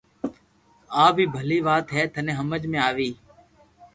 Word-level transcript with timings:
آ 1.03 1.05
بي 1.15 1.23
ڀلو 1.33 1.57
وات 1.67 1.85
ھي 1.95 2.01
ٿني 2.13 2.31
ھمج 2.39 2.61
مي 2.71 2.79
آوي 2.87 3.09